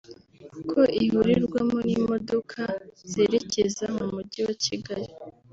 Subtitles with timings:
[0.51, 2.61] kuko ihurirwamo n’imodoka
[3.11, 5.09] zerekeza mu Mujyi wa Kigali